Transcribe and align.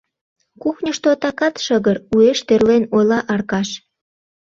—Кухньышто 0.61 1.09
такат 1.21 1.55
шыгыр,— 1.65 1.97
уэш 2.15 2.39
тӧрлен 2.47 2.83
ойла 2.95 3.19
Аркаш. 3.33 3.69